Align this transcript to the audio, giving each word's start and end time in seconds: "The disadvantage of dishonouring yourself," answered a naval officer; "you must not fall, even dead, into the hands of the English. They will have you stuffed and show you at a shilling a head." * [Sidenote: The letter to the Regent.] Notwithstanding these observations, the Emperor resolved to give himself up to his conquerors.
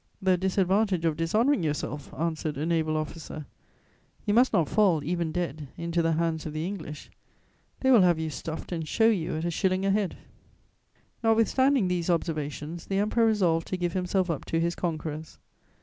"The 0.19 0.35
disadvantage 0.35 1.05
of 1.05 1.15
dishonouring 1.15 1.61
yourself," 1.61 2.11
answered 2.17 2.57
a 2.57 2.65
naval 2.65 2.97
officer; 2.97 3.45
"you 4.25 4.33
must 4.33 4.51
not 4.51 4.67
fall, 4.67 5.03
even 5.03 5.31
dead, 5.31 5.67
into 5.77 6.01
the 6.01 6.13
hands 6.13 6.47
of 6.47 6.53
the 6.53 6.65
English. 6.65 7.11
They 7.81 7.91
will 7.91 8.01
have 8.01 8.17
you 8.17 8.31
stuffed 8.31 8.71
and 8.71 8.87
show 8.87 9.09
you 9.09 9.35
at 9.35 9.45
a 9.45 9.51
shilling 9.51 9.85
a 9.85 9.91
head." 9.91 10.13
* 10.13 10.13
[Sidenote: 10.13 10.17
The 10.17 10.57
letter 10.57 10.89
to 10.89 10.95
the 10.97 11.03
Regent.] 11.03 11.23
Notwithstanding 11.61 11.87
these 11.87 12.09
observations, 12.09 12.85
the 12.87 12.97
Emperor 12.97 13.25
resolved 13.27 13.67
to 13.67 13.77
give 13.77 13.93
himself 13.93 14.31
up 14.31 14.43
to 14.45 14.59
his 14.59 14.73
conquerors. 14.73 15.37